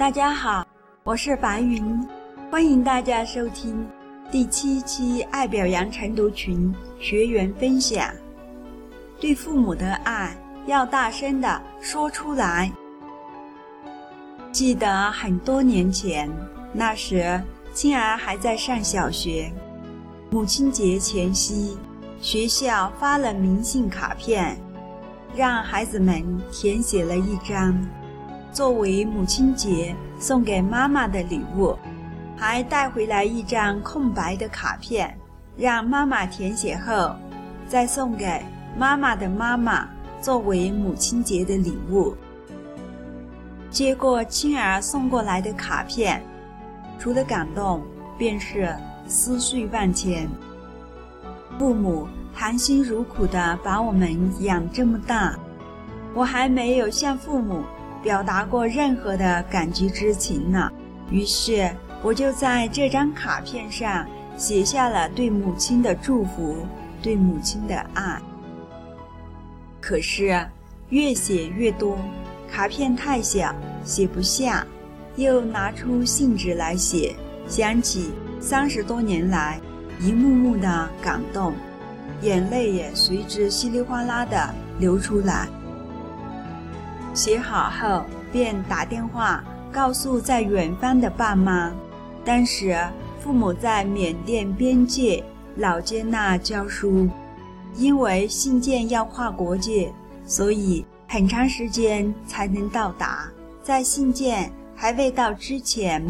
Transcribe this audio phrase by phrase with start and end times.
[0.00, 0.66] 大家好，
[1.04, 2.08] 我是白云，
[2.50, 3.86] 欢迎大家收听
[4.30, 8.10] 第七期爱表扬晨读群学员分享。
[9.20, 12.72] 对父母的爱要大声的说出来。
[14.50, 16.30] 记得很多年前，
[16.72, 17.38] 那时
[17.74, 19.52] 青儿还在上小学，
[20.30, 21.76] 母亲节前夕，
[22.22, 24.56] 学校发了明信卡片，
[25.36, 27.78] 让孩子们填写了一张。
[28.52, 31.76] 作为母亲节送给妈妈的礼物，
[32.36, 35.16] 还带回来一张空白的卡片，
[35.56, 37.14] 让妈妈填写后，
[37.68, 38.42] 再送给
[38.76, 39.88] 妈妈的妈妈
[40.20, 42.14] 作为母亲节的礼物。
[43.70, 46.20] 接过青儿送过来的卡片，
[46.98, 47.80] 除了感动，
[48.18, 48.74] 便是
[49.06, 50.28] 思绪万千。
[51.56, 55.38] 父母含辛茹苦的把我们养这么大，
[56.14, 57.62] 我还没有向父母。
[58.02, 60.70] 表达过任何的感激之情呢？
[61.10, 61.70] 于是
[62.02, 64.06] 我就在这张卡片上
[64.36, 66.56] 写下了对母亲的祝福，
[67.02, 68.20] 对母亲的爱。
[69.80, 70.46] 可是
[70.88, 71.98] 越写越多，
[72.50, 74.66] 卡片太小，写不下，
[75.16, 77.14] 又拿出信纸来写，
[77.46, 79.60] 想起三十多年来
[80.00, 81.52] 一幕幕的感动，
[82.22, 85.48] 眼泪也随之稀里哗啦的流出来。
[87.12, 91.72] 写好后，便打电话告诉在远方的爸妈。
[92.24, 92.78] 当时
[93.18, 95.22] 父母在缅甸边界
[95.56, 97.08] 老街那教书，
[97.76, 99.92] 因为信件要跨国界，
[100.24, 103.28] 所以很长时间才能到达。
[103.62, 106.04] 在信件还未到之前，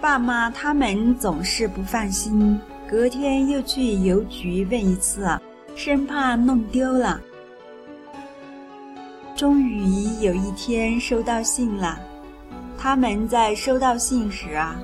[0.00, 5.28] 爸妈他们总是不放心，隔天又去邮局问一次，
[5.76, 7.20] 生怕弄丢了。
[9.40, 11.98] 终于有一天收到信了，
[12.76, 14.76] 他们在收到信时啊，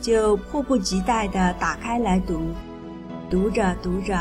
[0.00, 2.42] 就迫不及待地打开来读，
[3.28, 4.16] 读着读着，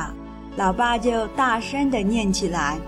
[0.55, 2.79] 老爸就大声地念起来。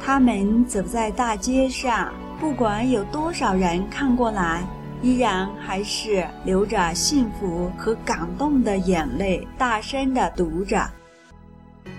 [0.00, 2.10] 他们走在大街上，
[2.40, 4.64] 不管有多少人看过来，
[5.02, 10.82] 依然还是流着幸福和感动的眼泪，大声地读着。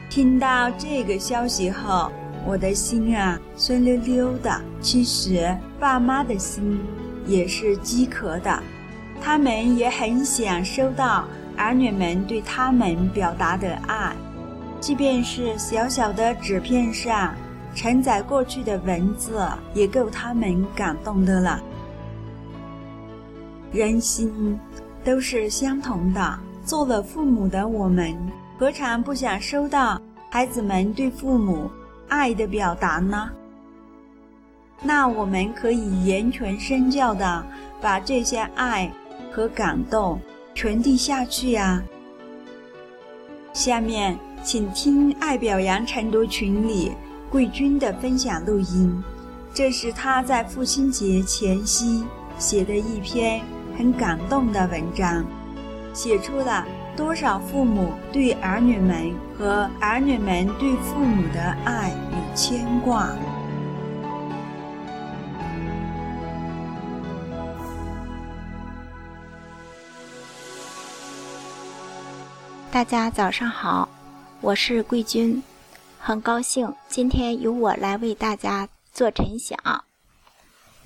[0.10, 2.12] 听到这个消息后。
[2.48, 4.62] 我的心啊，酸溜溜的。
[4.80, 6.80] 其实爸妈的心
[7.26, 8.64] 也是饥渴的，
[9.22, 11.26] 他们也很想收到
[11.58, 14.16] 儿女们对他们表达的爱，
[14.80, 17.36] 即便是小小的纸片上
[17.76, 21.62] 承载过去的文字，也够他们感动的了。
[23.74, 24.58] 人心
[25.04, 28.16] 都是相同的，做了父母的我们，
[28.58, 31.70] 何尝不想收到孩子们对父母？
[32.08, 33.30] 爱的表达呢？
[34.82, 37.46] 那我们可以言传身教的
[37.82, 38.92] 把这些爱
[39.32, 40.20] 和感动
[40.54, 41.82] 传递下去呀。
[43.54, 46.92] 下面请听爱表扬晨读群里
[47.30, 49.04] 桂军的分享录音，
[49.54, 52.06] 这是他在父亲节前夕
[52.38, 53.42] 写的一篇
[53.76, 55.26] 很感动的文章，
[55.92, 56.64] 写出了。
[56.98, 63.16] 多少父母对儿女们和儿女们对父母的爱与牵挂？
[72.72, 73.88] 大家早上好，
[74.42, 75.44] 我是桂君，
[76.00, 79.56] 很高兴今天由我来为大家做晨响。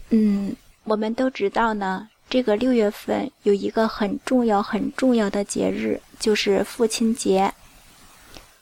[0.10, 2.10] 嗯，我们都知道呢。
[2.31, 7.53] 这个六月份有一个很重要、很重要的节日，就是父亲节。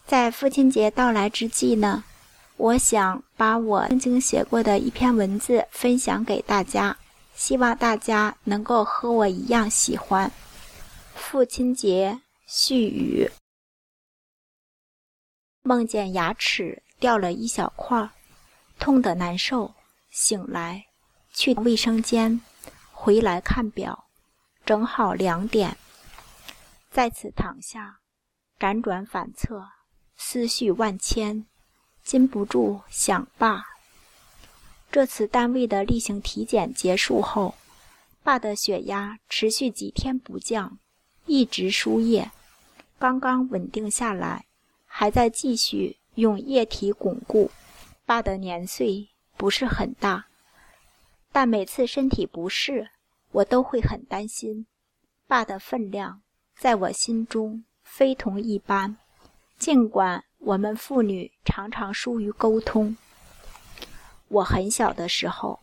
[0.07, 2.03] 在父亲节到来之际呢，
[2.57, 6.97] 我想把我曾经写过的一篇文字分享给大家，
[7.35, 10.31] 希望大家能够和我一样喜欢。
[11.13, 13.29] 父亲节序语：
[15.61, 18.09] 梦见牙齿掉了一小块，
[18.79, 19.75] 痛得难受，
[20.09, 20.85] 醒来
[21.31, 22.41] 去卫生间。
[23.01, 24.09] 回来看表，
[24.65, 25.77] 正好两点。
[26.91, 27.99] 在此躺下，
[28.59, 29.65] 辗转反侧，
[30.17, 31.45] 思绪万千，
[32.03, 33.63] 禁不住想爸。
[34.91, 37.55] 这次单位的例行体检结束后，
[38.21, 40.77] 爸的血压持续几天不降，
[41.25, 42.29] 一直输液，
[42.99, 44.45] 刚刚稳定下来，
[44.85, 47.49] 还在继续用液体巩固。
[48.05, 49.07] 爸的年岁
[49.37, 50.25] 不是很大。
[51.31, 52.89] 但每次身体不适，
[53.31, 54.65] 我都会很担心。
[55.27, 56.21] 爸的分量
[56.57, 58.97] 在我心中非同一般，
[59.57, 62.97] 尽管我们父女常常疏于沟通。
[64.27, 65.59] 我很小的时候，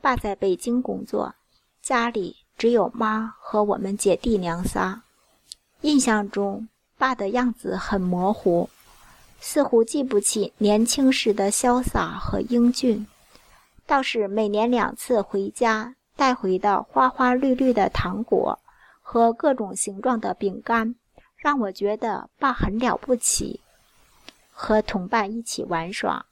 [0.00, 1.34] 爸在北京工作，
[1.82, 5.02] 家里只有妈和我们姐弟娘仨。
[5.82, 8.70] 印象中，爸的样子很模糊，
[9.40, 13.06] 似乎记不起年轻时的潇洒和英俊。
[13.86, 18.58] 倒是每年两次回家带回的花花绿绿的糖果
[19.02, 20.94] 和各种形状的饼干，
[21.36, 23.60] 让我觉得爸很了不起。
[24.50, 26.26] 和同伴一起玩耍，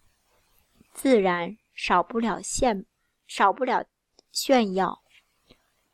[0.95, 2.85] 自然少不了羡，
[3.27, 3.85] 少不了
[4.31, 5.01] 炫耀。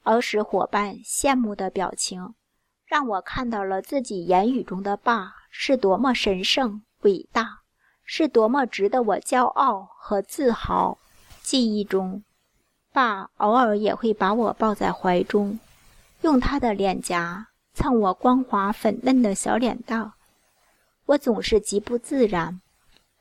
[0.05, 2.35] 儿时伙伴羡慕的表情，
[2.85, 7.61] 让我看到了自己言语中的爸是多么神圣伟大，
[8.05, 10.99] 是多么值得我骄傲和自豪。
[11.49, 12.23] 记忆中，
[12.93, 15.59] 爸偶尔也会把我抱在怀中，
[16.21, 20.13] 用他的脸颊蹭我光滑粉嫩的小脸蛋，
[21.07, 22.61] 我总是极不自然，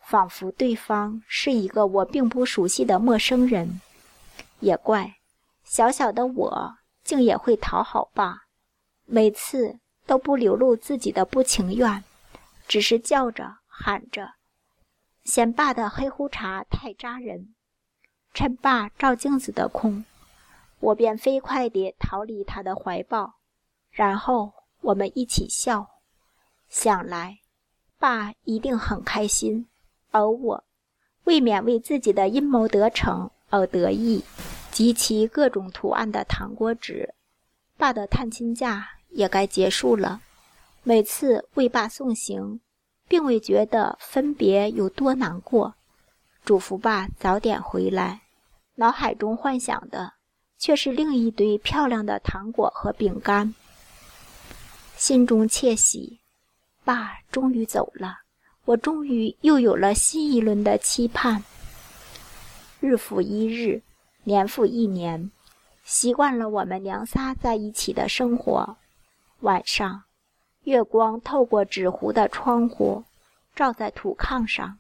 [0.01, 3.79] 仿佛对方是一个我并不熟悉的陌生人。
[4.59, 5.15] 也怪。
[5.63, 6.75] 小小的我
[7.05, 8.41] 竟也会讨好爸，
[9.05, 12.03] 每次都不流露自己的不情愿，
[12.67, 14.33] 只是叫着喊着，
[15.23, 17.53] 嫌爸的黑胡茬太扎人。
[18.37, 20.05] 趁爸照镜子的空，
[20.79, 23.39] 我便飞快地逃离他的怀抱，
[23.89, 25.87] 然后我们一起笑。
[26.69, 27.39] 想来，
[27.97, 29.65] 爸一定很开心，
[30.11, 30.63] 而我
[31.23, 34.23] 未免为自己的阴谋得逞而得意。
[34.69, 37.15] 集齐各种图案的糖果纸，
[37.75, 40.21] 爸的探亲假也该结束了。
[40.83, 42.61] 每次为爸送行，
[43.07, 45.73] 并未觉得分别有多难过，
[46.45, 48.21] 嘱咐爸早点回来。
[48.79, 50.13] 脑海中幻想的
[50.59, 53.55] 却是另一堆漂亮的糖果和饼干，
[54.95, 56.19] 心中窃喜。
[56.83, 58.19] 爸终于走了，
[58.65, 61.43] 我终于又有了新一轮的期盼。
[62.79, 63.81] 日复一日。
[64.23, 65.31] 年复一年，
[65.83, 68.77] 习惯了我们娘仨在一起的生活。
[69.39, 70.03] 晚上，
[70.65, 73.03] 月光透过纸糊的窗户，
[73.55, 74.77] 照在土炕上。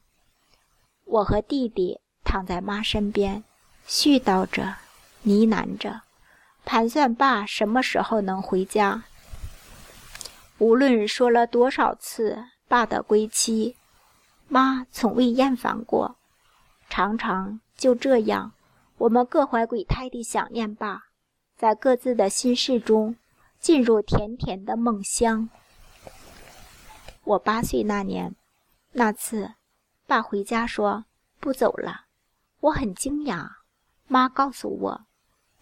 [1.05, 3.41] 我和弟弟躺在妈身边，
[3.87, 4.75] 絮叨着，
[5.23, 6.01] 呢喃着，
[6.65, 9.03] 盘算爸什么时候能回家。
[10.57, 13.77] 无论说了多少次爸的归期，
[14.49, 16.17] 妈从未厌烦过，
[16.89, 18.51] 常常就这样。
[18.97, 21.03] 我们各怀鬼胎地想念爸，
[21.55, 23.15] 在各自的心事中
[23.59, 25.49] 进入甜甜的梦乡。
[27.23, 28.35] 我八岁那年，
[28.91, 29.53] 那次，
[30.07, 31.05] 爸回家说
[31.39, 32.05] 不走了，
[32.59, 33.56] 我很惊讶。
[34.07, 35.05] 妈告诉我，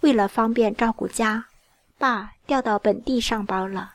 [0.02, 1.46] 为了方便照顾家，
[1.98, 3.94] 爸调到本地上班了。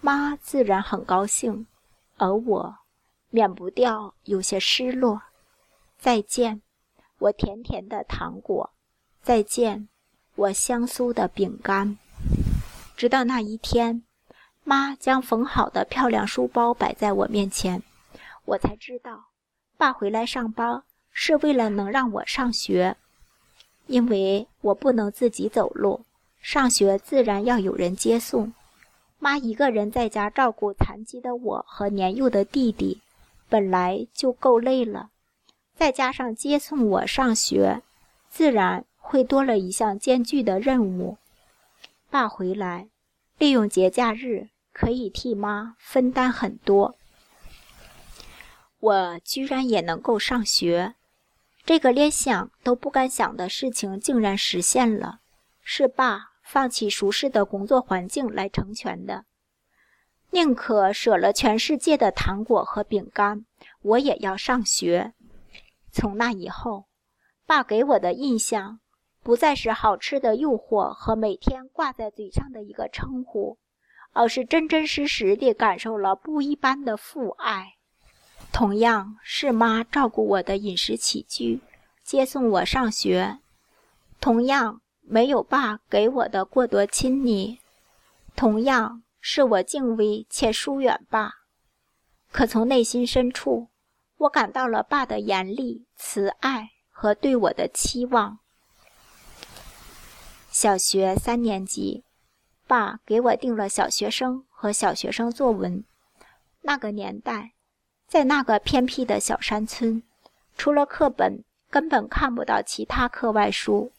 [0.00, 1.66] 妈自然很高兴，
[2.16, 2.76] 而我
[3.30, 5.20] 免不掉有些失落。
[5.98, 6.62] 再见。
[7.18, 8.70] 我甜甜的糖果，
[9.22, 9.88] 再见，
[10.36, 11.98] 我香酥的饼干。
[12.96, 14.02] 直到那一天，
[14.64, 17.82] 妈将缝好的漂亮书包摆在我面前，
[18.46, 19.26] 我才知道，
[19.76, 22.96] 爸回来上班是为了能让我上学，
[23.90, 26.04] 因为我不能自己走路，
[26.40, 28.52] 上学自然要有人接送。
[29.18, 33.00] 妈一个人在家照顾残疾的我和年幼的弟弟，
[33.48, 35.10] 本来就够累了。
[35.74, 37.82] 再加上接送我上学，
[38.28, 41.18] 自然会多了一项艰巨的任务。
[42.10, 42.88] 爸回来，
[43.38, 46.94] 利用节假日可以替妈分担很多。
[48.78, 50.94] 我居然也能够上学，
[51.64, 55.20] 这个连想都不敢想的事情竟然实现了，
[55.62, 59.24] 是爸放弃舒适的工作环境来成全的。
[60.30, 63.44] 宁可舍了全世界的糖果和饼干，
[63.82, 65.12] 我也要上学。
[65.92, 66.86] 从那以后，
[67.46, 68.80] 爸给我的印象
[69.22, 73.58] 不再是好吃的诱惑和每天挂在嘴上的一个称呼，
[74.12, 77.74] 而是真真实实地感受了不一般的父爱。
[78.52, 81.60] 同样是妈照顾我的饮食起居，
[82.02, 83.38] 接送我上学；
[84.20, 87.58] 同样没有爸给我的过多亲昵；
[88.36, 91.34] 同样是我敬畏且疏远爸。
[92.30, 93.68] 可从内心深处。
[94.20, 98.38] 我感到了爸的严厉、慈爱和对我的期望。
[100.50, 102.04] 小学三年级，
[102.66, 105.84] 爸给我定了小学生和小学生作文。
[106.60, 107.54] 那个年代，
[108.10, 110.02] 在那个偏僻的小山村，
[110.56, 113.92] 除了课本，根本看不到其他课外书。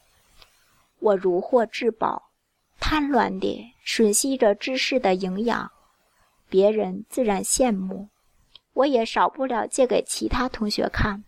[0.98, 2.28] 我如获至宝，
[2.78, 5.72] 贪婪地吮吸着知识的营养，
[6.50, 8.10] 别人自然羡慕。
[8.74, 11.24] 我也少不了借给其他同学看，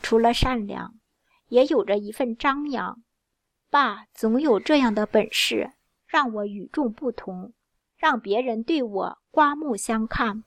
[0.00, 0.94] 除了善良，
[1.48, 3.02] 也有着一份张扬。
[3.68, 5.72] 爸总有这样的本事，
[6.06, 7.52] 让我与众不同，
[7.98, 10.44] 让别人对我刮目相看。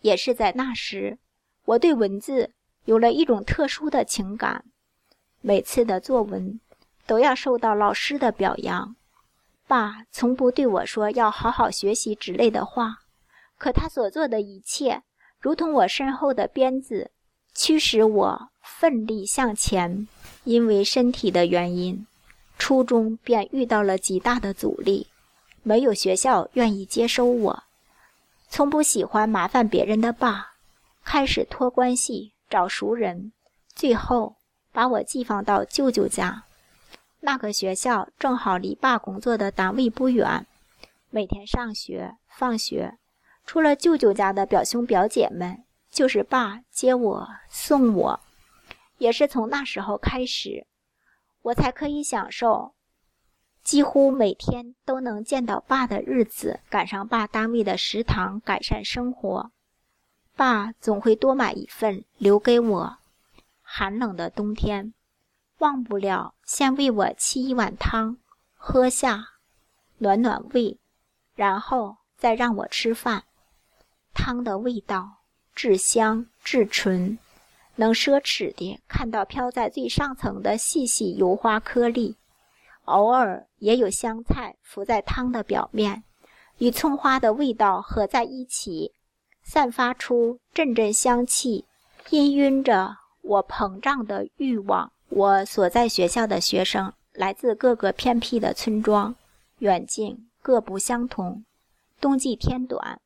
[0.00, 1.18] 也是在那时，
[1.64, 2.50] 我对文字
[2.84, 4.64] 有了一种特殊的情感。
[5.40, 6.60] 每次的作文
[7.06, 8.96] 都要受到老师的表扬，
[9.66, 12.98] 爸从不对我说要好好学习之类的话，
[13.56, 15.02] 可他所做的一切，
[15.38, 17.10] 如同我身后的鞭子，
[17.54, 20.08] 驱使我奋力向前。
[20.44, 22.06] 因为身体的原因，
[22.58, 25.08] 初中便遇到了极大的阻力，
[25.62, 27.64] 没有学校愿意接收我。
[28.48, 30.54] 从不喜欢麻烦别人的爸，
[31.04, 33.32] 开始托关系找熟人，
[33.74, 34.36] 最后
[34.72, 36.44] 把我寄放到舅舅家。
[37.20, 40.46] 那个学校正好离爸工作的单位不远，
[41.10, 42.96] 每天上学放学，
[43.44, 48.20] 除了舅舅家的表兄表姐们，就是爸接我送我。
[48.98, 50.66] 也是从那时候开始，
[51.42, 52.72] 我才可以享受
[53.68, 59.50] 几乎每天都能见到爸的日子，赶上爸单位的食堂，改善生活。
[60.34, 62.96] 爸总会多买一份留给我。
[63.60, 64.94] 寒冷的冬天，
[65.58, 68.16] 忘不了先为我沏一碗汤，
[68.54, 69.26] 喝下，
[69.98, 70.78] 暖暖胃，
[71.34, 73.24] 然后再让我吃饭。
[74.14, 75.18] 汤的味道
[75.54, 77.18] 至香至纯。
[77.76, 82.16] 能奢侈地看到飘在最上层的细细油花颗粒，
[82.88, 86.02] 偶尔也有香菜浮在汤的表面，
[86.58, 88.92] 与葱花的味道合在一起，
[89.42, 91.66] 散发出阵阵香气，
[92.08, 94.90] 氤氲着我膨胀的欲望。
[95.10, 99.14] 我所在学校的学生来自各个偏僻的村庄，
[99.58, 101.44] 远近各不相同。
[102.00, 103.00] 冬季天短，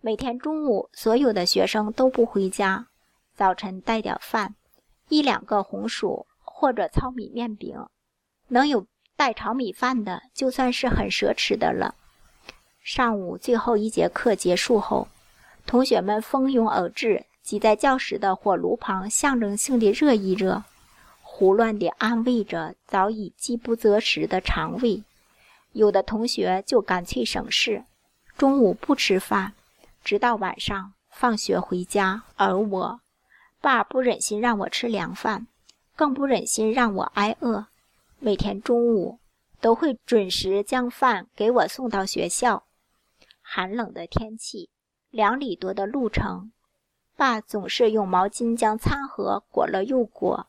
[0.00, 2.86] 每天中午所有的学生都不回家。
[3.34, 4.54] 早晨带点饭，
[5.08, 7.76] 一两个红薯或者糙米面饼，
[8.48, 8.86] 能有
[9.22, 11.94] 带炒米饭的，就算是很奢侈的了。
[12.82, 15.06] 上午最后一节课结束后，
[15.64, 20.64] 同学们蜂拥而至，挤在教室的火炉旁，象征性的热一热，
[21.22, 25.04] 胡乱地安慰着早已饥不择食的肠胃。
[25.70, 27.84] 有的同学就干脆省事，
[28.36, 29.52] 中午不吃饭，
[30.02, 33.00] 直到晚上放学回家，而我。
[33.60, 35.46] 爸不忍心让我吃凉饭，
[35.94, 37.66] 更不忍心让我挨饿。
[38.24, 39.18] 每天中午
[39.60, 42.62] 都会准时将饭给我送到学校。
[43.40, 44.70] 寒冷的天气，
[45.10, 46.52] 两里多的路程，
[47.16, 50.46] 爸总是用毛巾将餐盒裹了又裹。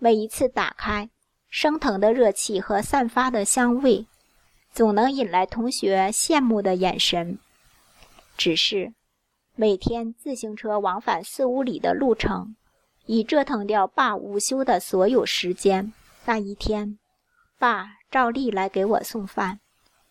[0.00, 1.08] 每一次打开，
[1.48, 4.06] 升腾的热气和散发的香味，
[4.72, 7.38] 总能引来同学羡慕的眼神。
[8.36, 8.92] 只是。
[9.54, 12.56] 每天自行车往返四五里的路程，
[13.06, 15.92] 已折腾掉爸午休的所有时间。
[16.24, 16.98] 那一天，
[17.58, 19.60] 爸照例来给我送饭，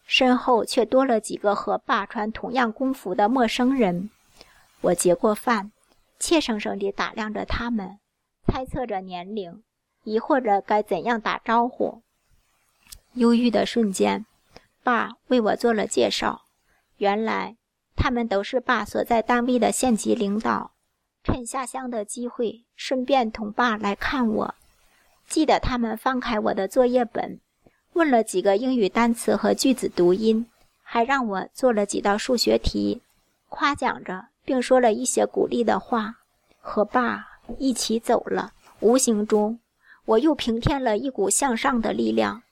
[0.06, 4.10] 身后却多了几个和爸穿同样工服的陌生人。
[4.82, 5.72] 我接过饭，
[6.20, 8.00] 怯生生地打量着他们，
[8.48, 9.64] 猜测着年龄，
[10.04, 12.02] 疑惑着该怎样打招呼。
[13.14, 14.26] 犹豫的瞬间，
[14.84, 16.44] 爸为我做了介绍。
[16.98, 17.58] 原来。
[17.96, 20.74] 他们都是爸所在单位的县级领导，
[21.24, 24.56] 趁下乡的机会，顺便同爸来看我。
[25.34, 27.40] 记得他们翻开我的作业本，
[27.94, 30.46] 问了几个英语单词和句子读音，
[30.84, 33.02] 还让我做了几道数学题，
[33.50, 36.18] 夸奖着，并说了一些鼓励的话。
[36.62, 37.26] 和爸
[37.58, 39.60] 一起走了，无形中
[40.06, 42.44] 我又平添了一股向上的力量。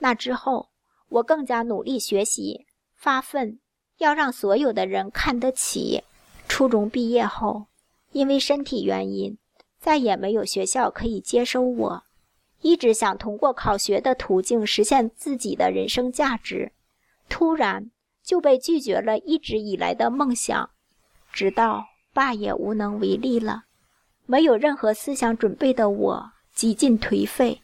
[0.00, 0.68] 那之后，
[1.08, 3.58] 我更加努力学习，发奋。
[3.96, 6.04] 要让所有的人看得起。
[6.46, 7.68] 初中毕业后，
[8.12, 9.38] 因为身体原因，
[9.80, 12.02] 再也没有学校可以接收我。
[12.60, 16.72] 一直想通过考学的途径实现自己的人生价值，
[17.28, 17.90] 突然
[18.22, 20.70] 就被拒绝了一直以来的梦想。
[21.32, 23.64] 直到爸也无能为力了，
[24.26, 27.60] 没有任何思想准备的我，几近颓废，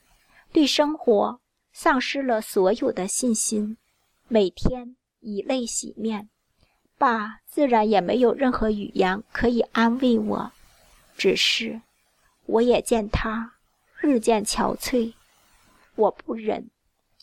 [0.53, 1.41] 对生活
[1.73, 3.77] 丧失了所有的信心，
[4.29, 4.97] 每天。
[5.27, 6.29] 以泪洗面，
[6.99, 10.53] 爸自然也没有任何语言可以安慰我。
[11.17, 11.81] 只是，
[12.45, 13.53] 我也见他
[14.04, 15.14] 日渐憔悴，
[15.96, 16.70] 我不忍，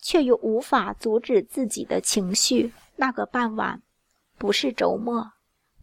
[0.01, 2.73] 却又无法阻止自己的情绪。
[2.95, 3.81] 那个傍晚，
[4.37, 5.31] 不是周末，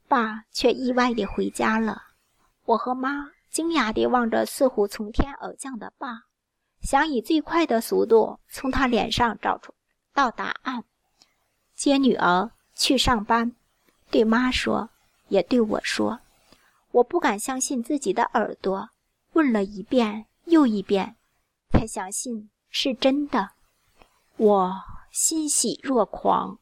[0.09, 2.03] 爸却意外地回家了。
[2.65, 6.25] 我和妈惊讶地望着似乎从天而降的爸，
[6.83, 9.73] 想以最快的速度从他脸上找出
[10.13, 10.85] 到答案。
[11.75, 13.55] 接女儿去上班，
[14.11, 14.91] 对妈说，
[15.29, 16.19] 也对我说，
[16.91, 18.91] 我不敢相信自己的耳朵，
[19.33, 21.17] 问了一遍又一遍，
[21.71, 23.51] 才相信是真的，
[24.39, 24.75] 我
[25.13, 26.59] 欣喜若狂。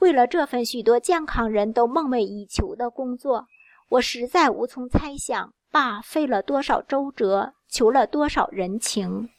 [0.00, 3.46] 为了这份许多健康人都梦寐以求的工作，
[3.88, 9.30] 我实在无从猜想，爸费了多少周折，求了多少人情。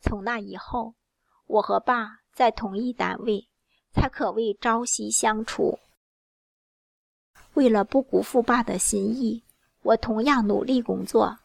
[0.00, 0.94] 从那以后，
[1.46, 3.48] 我和爸在同一单位，
[3.92, 5.78] 才可谓朝夕相处。
[7.54, 9.44] 为了不辜负爸的心意，
[9.82, 11.38] 我同样努力工作，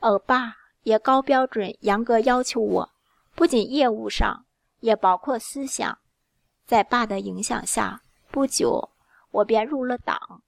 [0.00, 2.90] 而爸也高标准、严格要求我，
[3.34, 4.44] 不仅业务上，
[4.80, 5.98] 也包括思想。
[6.66, 8.90] 在爸的影响下，不久
[9.30, 10.42] 我便入了党，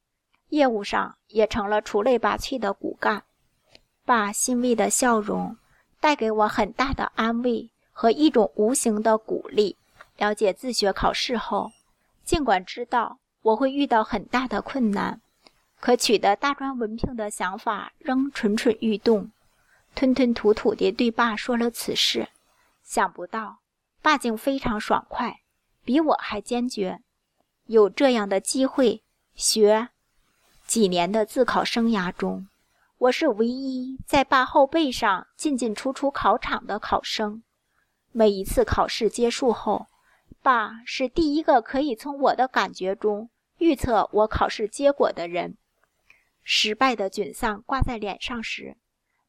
[0.49, 3.25] 业务上也成了出类拔萃的骨干。
[4.05, 5.57] 爸欣慰的笑容
[6.01, 9.77] 带给我很大的安慰和一种无形的鼓励。
[10.17, 11.71] 了解自学考试后，
[12.25, 15.21] 尽管知道我会遇到很大的困难，
[15.81, 19.31] 可取得大专文凭的想法仍蠢蠢欲动。
[19.95, 22.29] 吞吞吐吐地对爸说了此事，
[22.83, 23.61] 想不到
[24.01, 25.41] 爸竟非常爽快。
[25.85, 27.01] 比我还坚决，
[27.67, 29.03] 有这样的机会
[29.35, 29.89] 学
[30.65, 32.47] 几年的自考生涯中，
[32.99, 37.43] 我是唯一在爸后背上进进出出考场的考生。
[38.13, 39.87] 每一次考试结束后，
[40.41, 45.57] 爸是第一个可以从我的感觉中预测我考试结果的人。
[46.45, 48.77] 失败的沮丧挂在脸上时，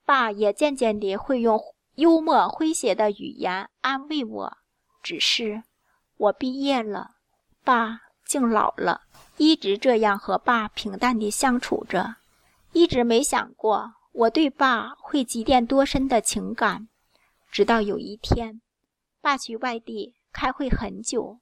[0.05, 1.61] 爸也渐渐地会用
[1.95, 4.57] 幽默诙谐的语言安慰我。
[5.01, 5.63] 只是。
[6.17, 7.15] 我毕业了，
[7.63, 9.01] 爸竟老了，
[9.37, 12.15] 一直这样和爸平淡地相处着，
[12.71, 16.87] 一直没想过我对爸会积淀多深的情感。
[17.51, 18.61] 直到有一天，
[19.21, 21.39] 爸去外地开会很久，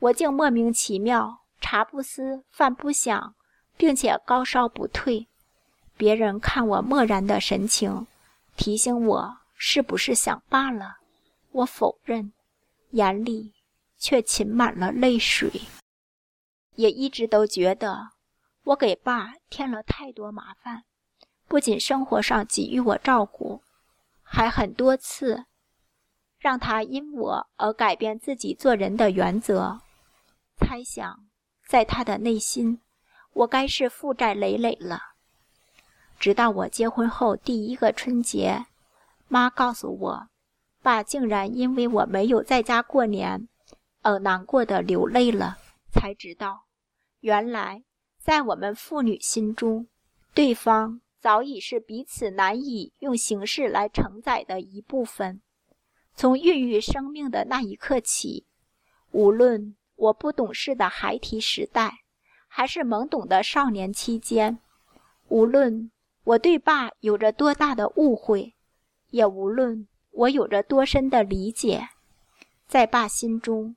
[0.00, 3.34] 我竟莫名其妙茶不思饭不想，
[3.76, 5.28] 并且高烧不退。
[5.96, 8.06] 别人看我漠然的神情，
[8.56, 10.98] 提醒我是不是想爸了，
[11.52, 12.32] 我否认，
[12.90, 13.52] 眼里。
[13.98, 15.50] 却噙满了泪水，
[16.74, 18.10] 也一直都觉得
[18.64, 20.84] 我给爸添了太多麻烦，
[21.48, 23.62] 不仅生活上给予我照顾，
[24.22, 25.46] 还很多次
[26.38, 29.80] 让他因我而改变自己做人的原则。
[30.58, 31.26] 猜想
[31.66, 32.82] 在他的内心，
[33.32, 35.00] 我该是负债累累了。
[36.18, 38.66] 直到我结婚后第一个春节，
[39.28, 40.28] 妈告诉我，
[40.82, 43.48] 爸竟然因为我没有在家过年。
[44.02, 45.58] 而难过的流泪了，
[45.90, 46.66] 才知道，
[47.18, 47.82] 原来
[48.22, 49.88] 在我们父女心中，
[50.32, 55.42] 对方早已是彼此难以用形式来承载的一部分。
[56.14, 58.46] 从孕育生命的那一刻起，
[59.10, 61.92] 无论我不懂事的孩提时代，
[62.46, 64.60] 还是懵懂的少年期间，
[65.26, 65.90] 无论
[66.26, 68.56] 我对爸有着多大的误会，
[69.10, 71.86] 也无论我有着多深的理解，
[72.66, 73.76] 在爸心中。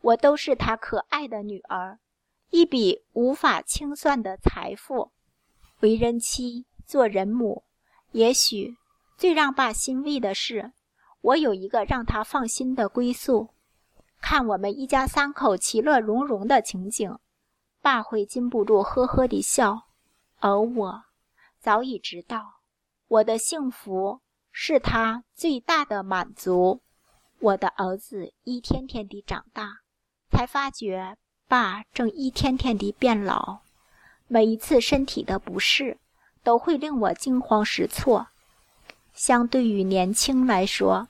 [0.00, 1.98] 我都是他可爱的女儿，
[2.50, 5.10] 一笔无法清算的财富。
[5.80, 7.64] 为人妻，做人母，
[8.12, 8.76] 也许
[9.16, 10.70] 最让爸欣慰的是，
[11.20, 13.48] 我有一个让他放心的归宿。
[14.20, 17.18] 看我们一家三口其乐融融的情景，
[17.82, 19.88] 爸会禁不住呵呵地笑。
[20.38, 21.02] 而我
[21.68, 22.62] 早已知道，
[23.08, 26.80] 我的幸福是他最大的满足。
[27.40, 29.82] 我的儿子一天天地长大。
[30.30, 33.60] 才发觉，爸正一天天地变老，
[34.28, 35.98] 每一次身体的不适，
[36.42, 38.28] 都会令我惊慌失措。
[39.12, 41.08] 相对于年轻来说，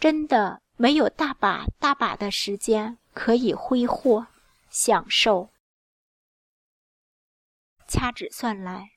[0.00, 4.26] 真的没有大把大把的时间可以挥霍、
[4.70, 5.50] 享受。
[7.86, 8.90] 掐指算来，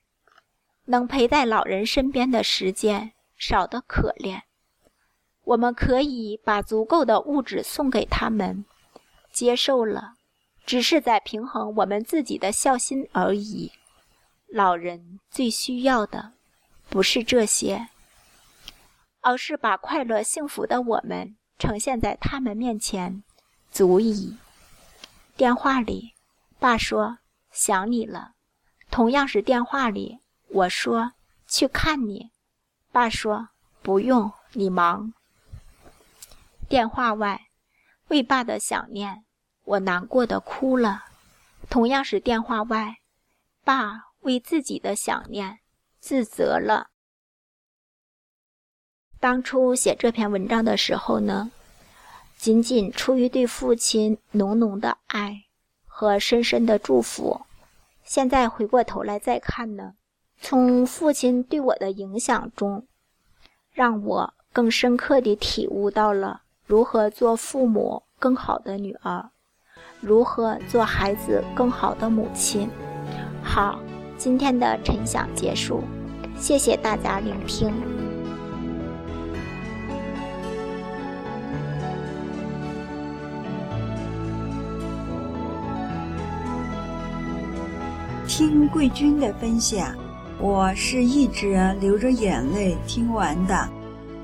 [0.86, 4.42] 能陪在老人身边的时间少得可怜。
[5.44, 8.66] 我们可以把足够的物质送给他们。
[9.32, 10.14] 接受了，
[10.66, 13.72] 只是在平衡我们自己的孝心而已。
[14.48, 16.34] 老人最需要的，
[16.88, 17.90] 不是这些，
[19.22, 23.24] 而是把快乐幸福的我们呈现在他们面前，
[23.72, 24.38] 足矣。
[25.36, 26.14] 电话里，
[26.60, 27.18] 爸说
[27.52, 28.34] 想你了；
[28.92, 30.20] 同样是电话里，
[30.54, 31.14] 我说
[31.48, 32.30] 去看你，
[32.92, 33.50] 爸说
[33.82, 35.12] 不用，你忙。
[36.70, 37.48] 电话外。
[38.10, 39.26] 为爸的想念，
[39.64, 41.06] 我难过的哭了。
[41.70, 42.98] 同样是电话外，
[43.64, 45.60] 爸为自己的想念
[46.00, 46.92] 自责了。
[49.20, 51.50] 当初写这篇文章的时候呢，
[52.38, 55.46] 仅仅出于对父亲浓浓的爱
[55.88, 57.42] 和深深的祝福。
[58.04, 59.96] 现在回过头来再看呢，
[60.46, 62.86] 从父亲对我的影响中，
[63.72, 69.30] 让我更深刻地体悟到了如何做父母更好的女儿，
[70.02, 72.70] 如何做孩子更好的母亲。
[73.42, 73.80] 好，
[74.18, 75.82] 今天的晨想结束，
[76.38, 77.74] 谢谢大家聆听。
[88.28, 89.96] 听贵君的分享，
[90.44, 93.70] 我是一直流着眼泪听完的，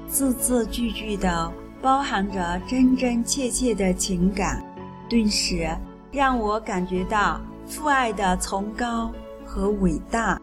[0.06, 1.50] 字字句句的
[1.82, 4.62] 包含着真真切切的情感，
[5.10, 5.70] 顿时
[6.12, 9.10] 让我感觉到父爱的崇高
[9.46, 10.38] 和伟大。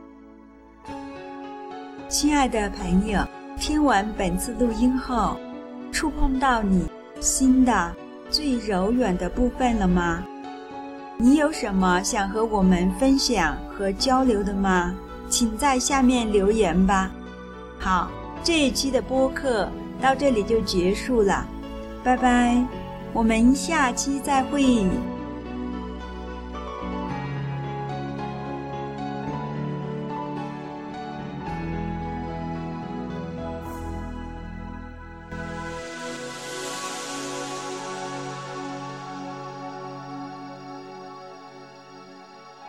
[2.09, 3.21] 亲爱的朋友，
[3.61, 5.37] 听完本次录音后，
[5.93, 6.89] 触碰到你
[7.21, 7.95] 心的
[8.31, 10.25] 最柔软的部分了吗？
[11.19, 14.95] 你有什么想和我们分享和交流的吗？
[15.39, 17.11] 请在下面留言吧。
[17.79, 18.11] 好，
[18.43, 19.71] 这一期的播客
[20.01, 21.47] 到这里就结束了，
[22.03, 22.67] 拜拜，
[23.13, 24.89] 我们下期再会。